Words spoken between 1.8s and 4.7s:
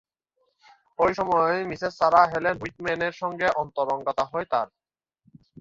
Sarah Helen হুইটম্যান-এর সঙ্গে অন্তরঙ্গতা হয় তার।